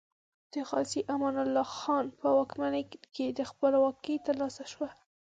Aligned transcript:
د 0.53 0.55
غازي 0.69 1.01
امان 1.13 1.35
الله 1.43 1.67
خان 1.79 2.05
په 2.19 2.27
واکمنۍ 2.37 2.83
کې 3.15 3.49
خپلواکي 3.51 4.15
تر 4.25 4.35
لاسه 4.41 4.63
شوه. 4.71 4.89